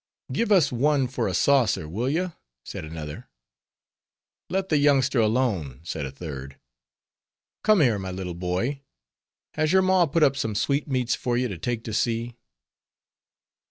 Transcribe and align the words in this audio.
"Give 0.31 0.51
us 0.51 0.71
one 0.71 1.07
for 1.07 1.27
a 1.27 1.33
saucer, 1.35 1.87
will 1.87 2.09
ye?" 2.09 2.29
said 2.65 2.83
another. 2.83 3.29
"Let 4.49 4.69
the 4.69 4.79
youngster 4.79 5.19
alone," 5.19 5.81
said 5.83 6.07
a 6.07 6.11
third. 6.11 6.59
"Come 7.63 7.81
here, 7.81 7.99
my 7.99 8.09
little 8.09 8.33
boy, 8.33 8.81
has 9.53 9.71
your 9.71 9.83
ma 9.83 10.07
put 10.07 10.23
up 10.23 10.35
some 10.35 10.55
sweetmeats 10.55 11.13
for 11.13 11.37
ye 11.37 11.47
to 11.47 11.57
take 11.59 11.83
to 11.83 11.93
sea?" 11.93 12.33